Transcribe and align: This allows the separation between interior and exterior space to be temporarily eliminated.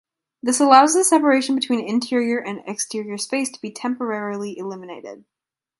This 0.41 0.59
allows 0.59 0.95
the 0.95 1.03
separation 1.03 1.53
between 1.53 1.87
interior 1.87 2.39
and 2.39 2.63
exterior 2.65 3.19
space 3.19 3.51
to 3.51 3.61
be 3.61 3.69
temporarily 3.69 4.57
eliminated. 4.57 5.25